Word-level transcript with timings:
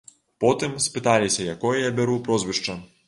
Потым 0.45 0.71
спыталіся, 0.85 1.45
якое 1.55 1.77
я 1.83 1.93
бяру 2.01 2.17
прозвішча. 2.29 2.81